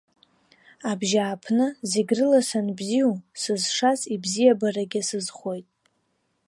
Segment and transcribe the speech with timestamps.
[0.91, 5.67] Абжьааԥны, зегьрыла санбзиоу, сызшаз ибзиабарагьы сызхоит.